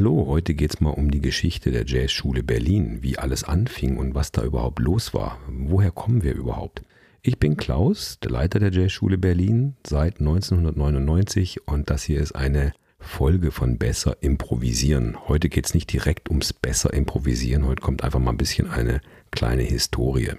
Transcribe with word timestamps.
Hallo, 0.00 0.24
heute 0.28 0.54
geht 0.54 0.72
es 0.72 0.80
mal 0.80 0.94
um 0.94 1.10
die 1.10 1.20
Geschichte 1.20 1.72
der 1.72 1.84
Jazzschule 1.84 2.42
Berlin, 2.42 3.02
wie 3.02 3.18
alles 3.18 3.44
anfing 3.44 3.98
und 3.98 4.14
was 4.14 4.32
da 4.32 4.42
überhaupt 4.42 4.78
los 4.78 5.12
war. 5.12 5.38
Woher 5.46 5.90
kommen 5.90 6.22
wir 6.22 6.32
überhaupt? 6.32 6.80
Ich 7.20 7.38
bin 7.38 7.58
Klaus, 7.58 8.18
der 8.22 8.30
Leiter 8.30 8.60
der 8.60 8.72
Jazzschule 8.72 9.18
Berlin 9.18 9.74
seit 9.86 10.18
1999 10.18 11.68
und 11.68 11.90
das 11.90 12.02
hier 12.02 12.18
ist 12.22 12.32
eine 12.32 12.72
Folge 12.98 13.50
von 13.50 13.76
Besser 13.76 14.16
Improvisieren. 14.22 15.18
Heute 15.28 15.50
geht 15.50 15.66
es 15.66 15.74
nicht 15.74 15.92
direkt 15.92 16.30
ums 16.30 16.54
Besser 16.54 16.94
Improvisieren, 16.94 17.66
heute 17.66 17.82
kommt 17.82 18.02
einfach 18.02 18.20
mal 18.20 18.30
ein 18.30 18.38
bisschen 18.38 18.70
eine 18.70 19.02
kleine 19.30 19.64
Historie. 19.64 20.30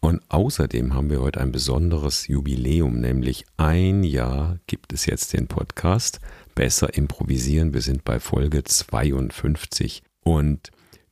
Und 0.00 0.22
außerdem 0.30 0.94
haben 0.94 1.10
wir 1.10 1.20
heute 1.20 1.40
ein 1.40 1.52
besonderes 1.52 2.26
Jubiläum, 2.26 3.00
nämlich 3.00 3.44
ein 3.58 4.02
Jahr 4.02 4.58
gibt 4.66 4.94
es 4.94 5.04
jetzt 5.04 5.34
den 5.34 5.46
Podcast 5.46 6.20
Besser 6.54 6.94
Improvisieren. 6.94 7.74
Wir 7.74 7.82
sind 7.82 8.02
bei 8.04 8.18
Folge 8.18 8.64
52 8.64 10.02
und 10.22 10.70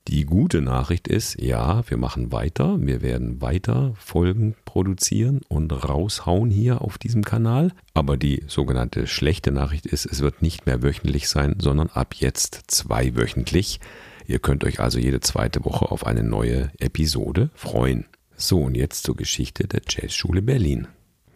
die 0.08 0.24
gute 0.24 0.62
Nachricht 0.62 1.06
ist, 1.06 1.38
ja, 1.38 1.82
wir 1.90 1.98
machen 1.98 2.32
weiter. 2.32 2.78
Wir 2.80 3.02
werden 3.02 3.42
weiter 3.42 3.92
Folgen 3.98 4.56
produzieren 4.64 5.42
und 5.48 5.70
raushauen 5.70 6.50
hier 6.50 6.80
auf 6.80 6.96
diesem 6.96 7.24
Kanal. 7.24 7.72
Aber 7.92 8.16
die 8.16 8.42
sogenannte 8.46 9.06
schlechte 9.06 9.52
Nachricht 9.52 9.84
ist, 9.84 10.06
es 10.06 10.22
wird 10.22 10.40
nicht 10.40 10.64
mehr 10.64 10.82
wöchentlich 10.82 11.28
sein, 11.28 11.56
sondern 11.58 11.88
ab 11.88 12.14
jetzt 12.14 12.62
zweiwöchentlich. 12.68 13.80
Ihr 14.26 14.38
könnt 14.38 14.64
euch 14.64 14.80
also 14.80 14.98
jede 14.98 15.20
zweite 15.20 15.66
Woche 15.66 15.90
auf 15.90 16.06
eine 16.06 16.22
neue 16.22 16.70
Episode 16.78 17.50
freuen. 17.54 18.06
So, 18.40 18.60
und 18.62 18.76
jetzt 18.76 19.02
zur 19.02 19.16
Geschichte 19.16 19.66
der 19.66 19.82
Jazzschule 19.88 20.42
Berlin. 20.42 20.86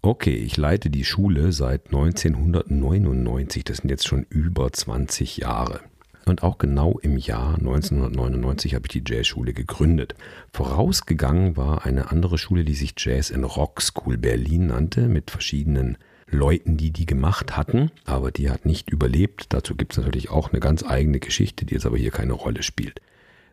Okay, 0.03 0.37
ich 0.37 0.57
leite 0.57 0.89
die 0.89 1.05
Schule 1.05 1.51
seit 1.51 1.87
1999, 1.87 3.65
das 3.65 3.79
sind 3.79 3.91
jetzt 3.91 4.07
schon 4.07 4.25
über 4.29 4.73
20 4.73 5.39
Jahre. 5.39 5.81
Und 6.27 6.45
auch 6.45 6.59
genau 6.59 7.01
im 7.01 7.17
Jahr 7.17 7.57
1999 7.57 8.77
habe 8.77 8.87
ich 8.87 9.03
die 9.03 9.13
Jazzschule 9.13 9.53
gegründet. 9.53 10.15
Vorausgegangen 10.53 11.57
war 11.57 11.85
eine 11.85 12.13
andere 12.13 12.39
Schule, 12.39 12.65
die 12.65 12.75
sich 12.75 12.95
Jazz 12.97 13.33
and 13.33 13.57
Rock 13.57 13.83
School 13.83 14.17
Berlin 14.17 14.69
nannte, 14.69 15.09
mit 15.09 15.33
verschiedenen 15.33 15.99
Leuten, 16.29 16.77
die 16.77 16.93
die 16.93 17.07
gemacht 17.07 17.57
hatten, 17.57 17.91
aber 18.05 18.31
die 18.31 18.49
hat 18.49 18.65
nicht 18.65 18.91
überlebt. 18.91 19.47
Dazu 19.49 19.75
gibt 19.75 19.95
es 19.95 19.99
natürlich 19.99 20.31
auch 20.31 20.53
eine 20.53 20.61
ganz 20.61 20.85
eigene 20.85 21.19
Geschichte, 21.19 21.67
die 21.67 21.75
jetzt 21.75 21.85
aber 21.85 21.99
hier 21.99 22.13
keine 22.13 22.35
Rolle 22.35 22.63
spielt. 22.63 23.01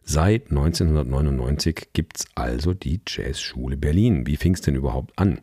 Seit 0.04 0.50
1999 0.50 1.90
gibt 1.94 2.20
es 2.20 2.28
also 2.36 2.74
die 2.74 3.02
Jazzschule 3.08 3.78
Berlin. 3.78 4.26
Wie 4.26 4.38
fing 4.38 4.54
es 4.54 4.62
denn 4.62 4.76
überhaupt 4.76 5.18
an? 5.18 5.42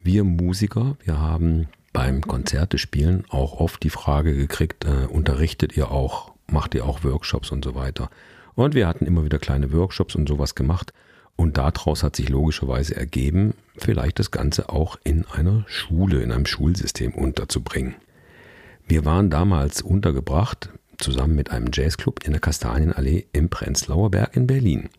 Wir 0.00 0.24
Musiker, 0.24 0.96
wir 1.04 1.20
haben 1.20 1.68
beim 1.92 2.20
Konzertespielen 2.20 3.24
auch 3.28 3.60
oft 3.60 3.82
die 3.82 3.90
Frage 3.90 4.34
gekriegt, 4.34 4.84
äh, 4.84 5.06
unterrichtet 5.06 5.76
ihr 5.76 5.90
auch, 5.90 6.32
macht 6.50 6.74
ihr 6.74 6.84
auch 6.84 7.04
Workshops 7.04 7.50
und 7.50 7.64
so 7.64 7.74
weiter. 7.74 8.10
Und 8.54 8.74
wir 8.74 8.88
hatten 8.88 9.06
immer 9.06 9.24
wieder 9.24 9.38
kleine 9.38 9.72
Workshops 9.72 10.14
und 10.14 10.28
sowas 10.28 10.54
gemacht. 10.54 10.92
Und 11.36 11.56
daraus 11.56 12.02
hat 12.02 12.16
sich 12.16 12.28
logischerweise 12.28 12.96
ergeben, 12.96 13.54
vielleicht 13.76 14.18
das 14.18 14.32
Ganze 14.32 14.70
auch 14.70 14.98
in 15.04 15.24
einer 15.26 15.64
Schule, 15.68 16.20
in 16.22 16.32
einem 16.32 16.46
Schulsystem 16.46 17.12
unterzubringen. 17.12 17.94
Wir 18.88 19.04
waren 19.04 19.30
damals 19.30 19.80
untergebracht 19.80 20.70
zusammen 20.98 21.34
mit 21.34 21.50
einem 21.50 21.70
Jazzclub 21.72 22.24
in 22.24 22.32
der 22.32 22.40
Kastanienallee 22.40 23.26
im 23.32 23.48
Prenzlauer 23.48 24.10
Berg 24.10 24.36
in 24.36 24.46
Berlin 24.46 24.90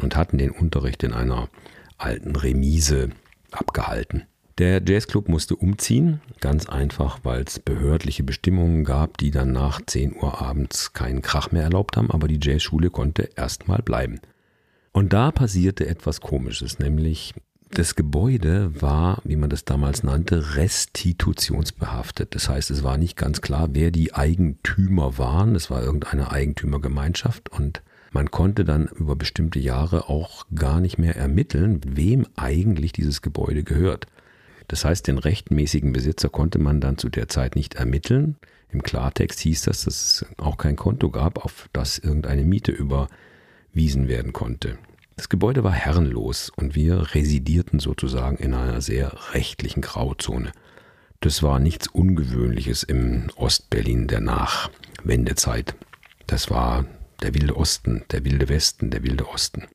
und 0.00 0.16
hatten 0.16 0.38
den 0.38 0.50
Unterricht 0.50 1.02
in 1.02 1.12
einer 1.12 1.48
alten 1.98 2.34
Remise 2.36 3.10
abgehalten. 3.50 4.24
Der 4.58 4.82
Jazzclub 4.86 5.28
musste 5.28 5.56
umziehen, 5.56 6.20
ganz 6.40 6.68
einfach, 6.68 7.20
weil 7.22 7.42
es 7.42 7.58
behördliche 7.58 8.22
Bestimmungen 8.22 8.84
gab, 8.84 9.16
die 9.16 9.30
dann 9.30 9.52
nach 9.52 9.80
10 9.84 10.16
Uhr 10.16 10.40
abends 10.40 10.92
keinen 10.92 11.22
Krach 11.22 11.50
mehr 11.50 11.62
erlaubt 11.62 11.96
haben, 11.96 12.10
aber 12.10 12.28
die 12.28 12.38
Jazzschule 12.42 12.90
konnte 12.90 13.30
erstmal 13.36 13.80
bleiben. 13.80 14.20
Und 14.92 15.12
da 15.12 15.30
passierte 15.30 15.86
etwas 15.86 16.20
Komisches, 16.20 16.78
nämlich 16.78 17.32
das 17.70 17.94
Gebäude 17.94 18.82
war, 18.82 19.20
wie 19.24 19.36
man 19.36 19.50
das 19.50 19.64
damals 19.64 20.02
nannte, 20.02 20.56
restitutionsbehaftet. 20.56 22.34
Das 22.34 22.48
heißt, 22.48 22.70
es 22.70 22.82
war 22.82 22.96
nicht 22.96 23.16
ganz 23.16 23.40
klar, 23.40 23.68
wer 23.72 23.90
die 23.90 24.12
Eigentümer 24.12 25.18
waren. 25.18 25.54
Es 25.54 25.70
war 25.70 25.82
irgendeine 25.82 26.30
Eigentümergemeinschaft 26.30 27.48
und 27.50 27.82
man 28.12 28.30
konnte 28.32 28.64
dann 28.64 28.88
über 28.88 29.14
bestimmte 29.14 29.60
Jahre 29.60 30.08
auch 30.08 30.46
gar 30.54 30.80
nicht 30.80 30.98
mehr 30.98 31.16
ermitteln, 31.16 31.80
wem 31.86 32.26
eigentlich 32.34 32.92
dieses 32.92 33.22
Gebäude 33.22 33.62
gehört. 33.62 34.06
Das 34.66 34.84
heißt, 34.84 35.06
den 35.06 35.18
rechtmäßigen 35.18 35.92
Besitzer 35.92 36.28
konnte 36.28 36.58
man 36.58 36.80
dann 36.80 36.98
zu 36.98 37.08
der 37.08 37.28
Zeit 37.28 37.54
nicht 37.54 37.74
ermitteln. 37.74 38.36
Im 38.72 38.82
Klartext 38.82 39.40
hieß 39.40 39.62
das, 39.62 39.84
dass 39.84 40.22
es 40.22 40.26
auch 40.38 40.56
kein 40.58 40.76
Konto 40.76 41.10
gab, 41.10 41.44
auf 41.44 41.68
das 41.72 41.98
irgendeine 41.98 42.44
Miete 42.44 42.72
überwiesen 42.72 44.08
werden 44.08 44.32
konnte. 44.32 44.78
Das 45.20 45.28
Gebäude 45.28 45.62
war 45.62 45.72
herrenlos 45.72 46.50
und 46.56 46.74
wir 46.74 47.14
residierten 47.14 47.78
sozusagen 47.78 48.38
in 48.38 48.54
einer 48.54 48.80
sehr 48.80 49.12
rechtlichen 49.34 49.82
Grauzone. 49.82 50.50
Das 51.20 51.42
war 51.42 51.58
nichts 51.58 51.88
Ungewöhnliches 51.88 52.84
im 52.84 53.28
Ostberlin 53.36 54.06
der 54.06 54.20
Nachwendezeit. 54.20 55.74
Das 56.26 56.50
war 56.50 56.86
der 57.20 57.34
wilde 57.34 57.54
Osten, 57.54 58.02
der 58.10 58.24
wilde 58.24 58.48
Westen, 58.48 58.88
der 58.88 59.02
wilde 59.02 59.28
Osten. 59.28 59.66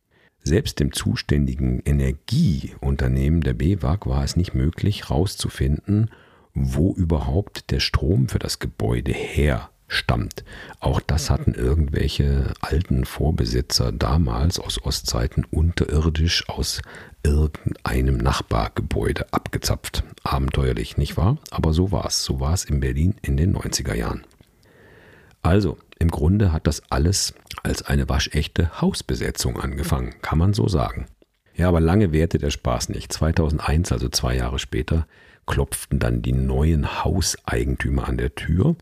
Selbst 0.41 0.79
dem 0.79 0.91
zuständigen 0.91 1.79
Energieunternehmen 1.85 3.41
der 3.41 3.53
BWAG 3.53 4.07
war 4.07 4.23
es 4.23 4.35
nicht 4.35 4.55
möglich 4.55 5.09
herauszufinden, 5.09 6.09
wo 6.55 6.91
überhaupt 6.91 7.69
der 7.69 7.81
Strom 7.81 8.29
für 8.29 8.39
das 8.39 8.57
Gebäude 8.57 9.11
her 9.11 9.69
stammt. 9.87 10.43
Auch 10.79 10.99
das 10.99 11.29
hatten 11.29 11.53
irgendwelche 11.53 12.53
alten 12.61 13.05
Vorbesitzer 13.05 13.91
damals 13.91 14.59
aus 14.59 14.83
Ostzeiten 14.83 15.45
unterirdisch 15.49 16.47
aus 16.49 16.81
irgendeinem 17.23 18.17
Nachbargebäude 18.17 19.31
abgezapft. 19.33 20.03
Abenteuerlich, 20.23 20.97
nicht 20.97 21.17
wahr? 21.17 21.37
Aber 21.51 21.73
so 21.73 21.91
war 21.91 22.05
es. 22.05 22.23
So 22.23 22.39
war 22.39 22.53
es 22.53 22.65
in 22.65 22.79
Berlin 22.79 23.15
in 23.21 23.37
den 23.37 23.55
90er 23.55 23.93
Jahren. 23.93 24.25
Also, 25.41 25.77
im 25.99 26.09
Grunde 26.09 26.51
hat 26.51 26.67
das 26.67 26.83
alles 26.89 27.33
als 27.63 27.83
eine 27.83 28.09
waschechte 28.09 28.81
Hausbesetzung 28.81 29.59
angefangen, 29.59 30.15
kann 30.21 30.39
man 30.39 30.53
so 30.53 30.67
sagen. 30.67 31.05
Ja, 31.55 31.69
aber 31.69 31.79
lange 31.79 32.11
währte 32.11 32.37
der 32.37 32.49
Spaß 32.49 32.89
nicht. 32.89 33.13
2001, 33.13 33.91
also 33.91 34.09
zwei 34.09 34.35
Jahre 34.35 34.59
später, 34.59 35.07
klopften 35.45 35.99
dann 35.99 36.21
die 36.21 36.33
neuen 36.33 37.03
Hauseigentümer 37.03 38.07
an 38.07 38.17
der 38.17 38.35
Tür 38.35 38.75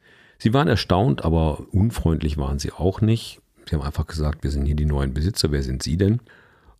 Sie 0.43 0.53
waren 0.53 0.67
erstaunt, 0.67 1.23
aber 1.23 1.67
unfreundlich 1.71 2.37
waren 2.37 2.59
sie 2.59 2.73
auch 2.73 2.99
nicht. 2.99 3.39
Sie 3.65 3.77
haben 3.77 3.81
einfach 3.81 4.07
gesagt, 4.07 4.43
wir 4.43 4.51
sind 4.51 4.65
hier 4.65 4.75
die 4.75 4.83
neuen 4.83 5.13
Besitzer, 5.13 5.53
wer 5.53 5.63
sind 5.63 5.81
Sie 5.81 5.95
denn? 5.95 6.19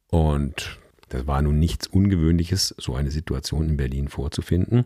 Und 0.07 0.79
das 1.07 1.28
war 1.28 1.41
nun 1.41 1.59
nichts 1.59 1.88
Ungewöhnliches, 1.88 2.75
so 2.78 2.94
eine 2.94 3.09
Situation 3.09 3.69
in 3.69 3.78
Berlin 3.78 4.09
vorzufinden. 4.09 4.84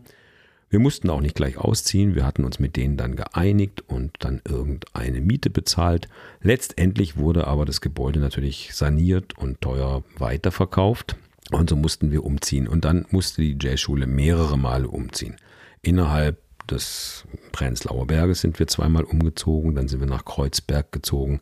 Wir 0.70 0.78
mussten 0.78 1.10
auch 1.10 1.20
nicht 1.20 1.34
gleich 1.34 1.58
ausziehen, 1.58 2.14
wir 2.14 2.24
hatten 2.24 2.44
uns 2.44 2.60
mit 2.60 2.76
denen 2.76 2.96
dann 2.96 3.16
geeinigt 3.16 3.82
und 3.88 4.12
dann 4.20 4.42
irgendeine 4.48 5.22
Miete 5.22 5.50
bezahlt. 5.50 6.06
Letztendlich 6.40 7.16
wurde 7.16 7.48
aber 7.48 7.64
das 7.64 7.80
Gebäude 7.80 8.20
natürlich 8.20 8.76
saniert 8.76 9.36
und 9.36 9.60
teuer 9.60 10.04
weiterverkauft 10.18 11.16
und 11.50 11.68
so 11.68 11.74
mussten 11.74 12.12
wir 12.12 12.22
umziehen. 12.22 12.68
Und 12.68 12.84
dann 12.84 13.06
musste 13.10 13.42
die 13.42 13.58
Jazzschule 13.60 14.06
mehrere 14.06 14.56
Male 14.56 14.86
umziehen. 14.86 15.34
Innerhalb 15.82 16.40
des 16.70 17.24
Prenzlauer 17.52 18.06
Berges 18.06 18.40
sind 18.40 18.58
wir 18.58 18.66
zweimal 18.66 19.04
umgezogen, 19.04 19.74
dann 19.74 19.88
sind 19.88 20.00
wir 20.00 20.06
nach 20.06 20.24
Kreuzberg 20.24 20.92
gezogen 20.92 21.40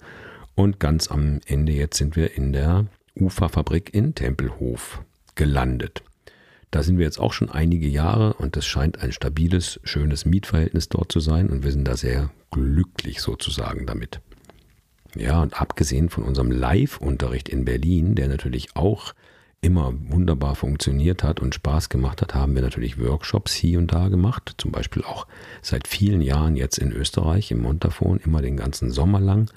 und 0.54 0.80
ganz 0.80 1.10
am 1.10 1.40
Ende 1.46 1.72
jetzt 1.72 1.98
sind 1.98 2.16
wir 2.16 2.36
in 2.36 2.52
der 2.52 2.86
Uferfabrik 3.14 3.94
in 3.94 4.14
Tempelhof 4.14 5.02
gelandet. 5.34 6.02
Da 6.70 6.82
sind 6.82 6.98
wir 6.98 7.04
jetzt 7.04 7.20
auch 7.20 7.32
schon 7.32 7.50
einige 7.50 7.86
Jahre 7.86 8.34
und 8.34 8.56
es 8.56 8.66
scheint 8.66 9.00
ein 9.00 9.12
stabiles, 9.12 9.80
schönes 9.84 10.24
Mietverhältnis 10.24 10.88
dort 10.88 11.12
zu 11.12 11.20
sein 11.20 11.48
und 11.48 11.62
wir 11.64 11.72
sind 11.72 11.86
da 11.86 11.96
sehr 11.96 12.30
glücklich 12.50 13.20
sozusagen 13.20 13.86
damit. 13.86 14.20
Ja, 15.14 15.40
und 15.40 15.60
abgesehen 15.60 16.10
von 16.10 16.24
unserem 16.24 16.50
Live-Unterricht 16.50 17.48
in 17.48 17.64
Berlin, 17.64 18.14
der 18.14 18.28
natürlich 18.28 18.76
auch 18.76 19.14
immer 19.66 19.92
wunderbar 19.98 20.54
funktioniert 20.54 21.24
hat 21.24 21.40
und 21.40 21.52
Spaß 21.52 21.88
gemacht 21.88 22.22
hat, 22.22 22.36
haben 22.36 22.54
wir 22.54 22.62
natürlich 22.62 23.00
Workshops 23.00 23.52
hier 23.52 23.80
und 23.80 23.92
da 23.92 24.06
gemacht. 24.06 24.54
Zum 24.58 24.70
Beispiel 24.70 25.02
auch 25.02 25.26
seit 25.60 25.88
vielen 25.88 26.22
Jahren 26.22 26.54
jetzt 26.54 26.78
in 26.78 26.92
Österreich, 26.92 27.50
im 27.50 27.62
Montafon, 27.62 28.20
immer 28.24 28.42
den 28.42 28.56
ganzen 28.56 28.92
Sommer 28.92 29.18
lang. 29.18 29.50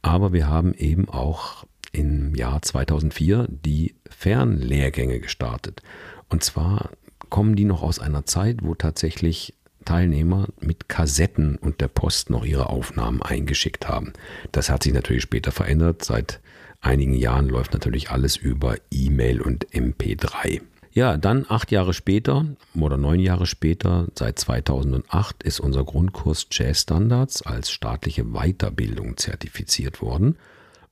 Aber 0.00 0.32
wir 0.32 0.48
haben 0.48 0.72
eben 0.72 1.10
auch 1.10 1.66
im 1.92 2.34
Jahr 2.34 2.62
2004 2.62 3.46
die 3.50 3.94
Fernlehrgänge 4.08 5.20
gestartet. 5.20 5.82
Und 6.30 6.42
zwar 6.42 6.88
kommen 7.28 7.54
die 7.54 7.66
noch 7.66 7.82
aus 7.82 7.98
einer 7.98 8.24
Zeit, 8.24 8.60
wo 8.62 8.74
tatsächlich 8.74 9.52
Teilnehmer 9.84 10.46
mit 10.58 10.88
Kassetten 10.88 11.56
und 11.56 11.82
der 11.82 11.88
Post 11.88 12.30
noch 12.30 12.46
ihre 12.46 12.70
Aufnahmen 12.70 13.20
eingeschickt 13.20 13.88
haben. 13.88 14.14
Das 14.52 14.70
hat 14.70 14.84
sich 14.84 14.94
natürlich 14.94 15.22
später 15.22 15.52
verändert. 15.52 16.02
Seit 16.02 16.40
einigen 16.84 17.14
Jahren 17.14 17.48
läuft 17.48 17.72
natürlich 17.72 18.10
alles 18.10 18.36
über 18.36 18.76
E-Mail 18.90 19.40
und 19.40 19.68
MP3. 19.70 20.60
Ja, 20.92 21.16
dann 21.16 21.44
acht 21.48 21.72
Jahre 21.72 21.92
später 21.92 22.46
oder 22.78 22.96
neun 22.96 23.18
Jahre 23.18 23.46
später, 23.46 24.06
seit 24.16 24.38
2008, 24.38 25.42
ist 25.42 25.58
unser 25.58 25.84
Grundkurs 25.84 26.46
Jazz 26.52 26.82
Standards 26.82 27.42
als 27.42 27.72
staatliche 27.72 28.24
Weiterbildung 28.24 29.16
zertifiziert 29.16 30.00
worden. 30.00 30.36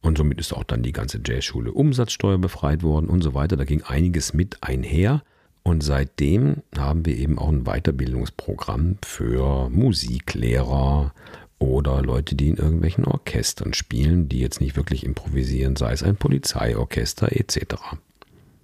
Und 0.00 0.18
somit 0.18 0.40
ist 0.40 0.52
auch 0.52 0.64
dann 0.64 0.82
die 0.82 0.90
ganze 0.90 1.20
Jazzschule 1.24 1.70
Umsatzsteuer 1.70 2.38
befreit 2.38 2.82
worden 2.82 3.08
und 3.08 3.22
so 3.22 3.34
weiter. 3.34 3.56
Da 3.56 3.64
ging 3.64 3.82
einiges 3.82 4.34
mit 4.34 4.58
einher. 4.60 5.22
Und 5.62 5.84
seitdem 5.84 6.62
haben 6.76 7.06
wir 7.06 7.16
eben 7.16 7.38
auch 7.38 7.48
ein 7.48 7.62
Weiterbildungsprogramm 7.62 8.98
für 9.04 9.70
Musiklehrer 9.70 11.14
oder 11.62 12.02
Leute, 12.02 12.34
die 12.34 12.48
in 12.48 12.56
irgendwelchen 12.56 13.04
Orchestern 13.04 13.72
spielen, 13.72 14.28
die 14.28 14.40
jetzt 14.40 14.60
nicht 14.60 14.76
wirklich 14.76 15.04
improvisieren, 15.04 15.76
sei 15.76 15.92
es 15.92 16.02
ein 16.02 16.16
Polizeiorchester 16.16 17.32
etc. 17.32 17.76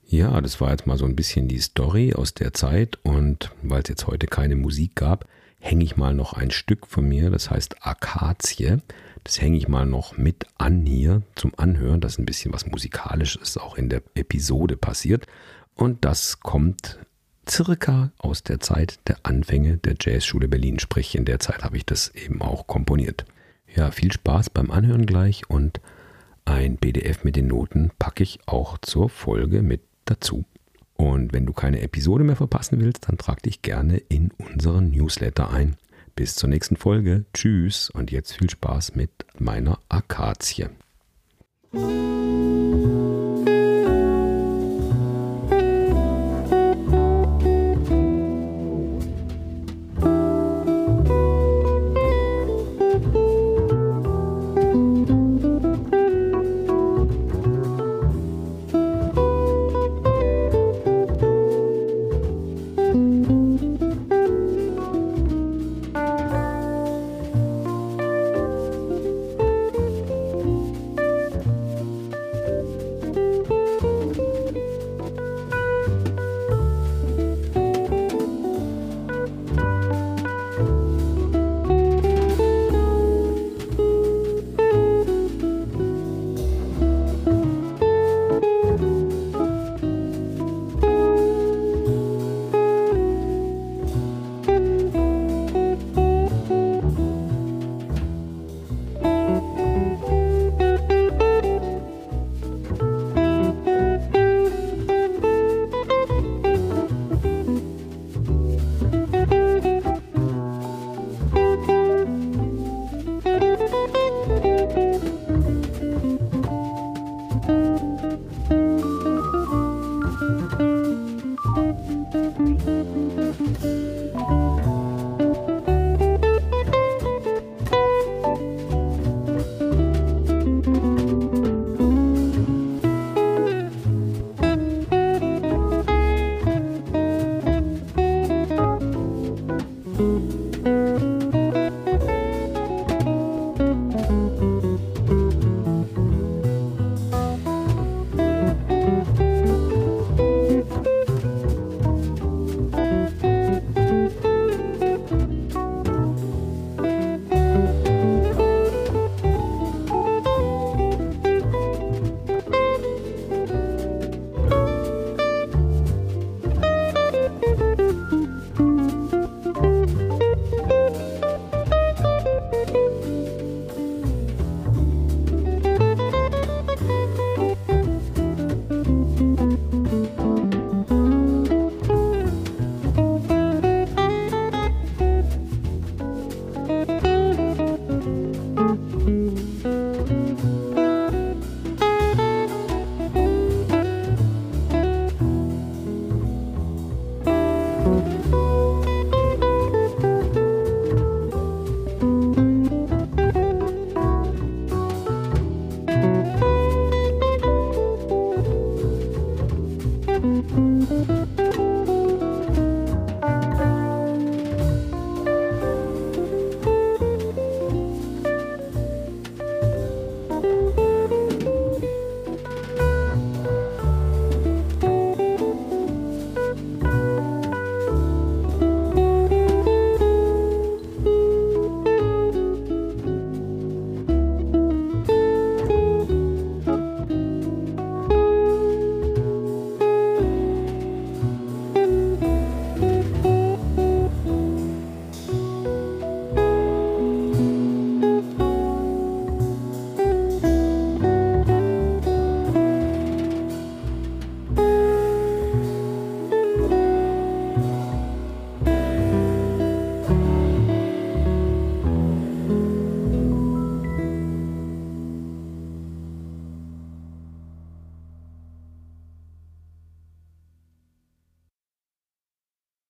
Ja, 0.09 0.41
das 0.41 0.61
war 0.61 0.71
jetzt 0.71 0.87
mal 0.87 0.99
so 0.99 1.05
ein 1.05 1.17
bisschen 1.17 1.49
die 1.49 1.61
Story 1.61 2.15
aus 2.15 2.35
der 2.35 2.53
Zeit 2.55 2.99
und 3.05 3.53
weil 3.63 3.83
es 3.83 3.89
jetzt 3.89 4.07
heute 4.07 4.27
keine 4.27 4.57
Musik 4.57 4.97
gab, 4.97 5.27
hänge 5.61 5.85
ich 5.85 5.97
mal 5.97 6.15
noch 6.15 6.33
ein 6.33 6.51
Stück 6.51 6.87
von 6.87 7.09
mir, 7.09 7.31
das 7.31 7.51
heißt 7.51 7.87
Akazie. 7.87 8.79
Das 9.25 9.41
hänge 9.41 9.59
ich 9.59 9.69
mal 9.69 9.85
noch 9.85 10.17
mit 10.17 10.47
an 10.57 10.87
hier 10.87 11.23
zum 11.35 11.53
Anhören, 11.57 12.01
dass 12.01 12.19
ein 12.19 12.25
bisschen 12.25 12.53
was 12.53 12.67
Musikalisches 12.67 13.59
auch 13.59 13.77
in 13.77 13.91
der 13.91 14.03
Episode 14.15 14.77
passiert. 14.77 15.27
Und 15.75 16.05
das 16.05 16.41
kommt 16.41 16.99
circa 17.51 18.11
aus 18.19 18.43
der 18.43 18.61
Zeit 18.61 18.99
der 19.09 19.19
Anfänge 19.23 19.79
der 19.79 19.97
Jazzschule 20.01 20.49
Berlin, 20.49 20.79
sprich 20.79 21.15
in 21.15 21.25
der 21.25 21.41
Zeit 21.41 21.65
habe 21.65 21.77
ich 21.77 21.87
das 21.87 22.09
eben 22.15 22.41
auch 22.43 22.67
komponiert. 22.67 23.25
Ja, 23.75 23.91
viel 23.91 24.13
Spaß 24.13 24.51
beim 24.51 24.71
Anhören 24.71 25.07
gleich 25.07 25.49
und 25.49 25.81
ein 26.45 26.79
PDF 26.79 27.25
mit 27.25 27.37
den 27.37 27.49
Noten 27.49 27.91
packe 27.99 28.23
ich 28.23 28.39
auch 28.47 28.79
zur 28.79 29.11
Folge 29.11 29.63
mit 29.63 29.83
dazu. 30.07 30.45
Und 30.95 31.33
wenn 31.33 31.47
du 31.47 31.53
keine 31.53 31.81
Episode 31.83 32.25
mehr 32.25 32.37
verpassen 32.37 32.81
willst, 32.81 33.09
dann 33.09 33.19
trag 33.19 33.43
dich 33.43 33.63
gerne 33.63 33.99
in 33.99 34.33
unseren 34.39 34.91
Newsletter 34.91 35.51
ein. 35.51 35.77
Bis 36.17 36.35
zur 36.35 36.49
nächsten 36.49 36.77
Folge. 36.77 37.25
Tschüss 37.35 37.91
und 37.91 38.11
jetzt 38.11 38.33
viel 38.33 38.51
Spaß 38.51 38.97
mit 38.97 39.11
meiner 39.39 39.79
Akazie. 39.89 40.71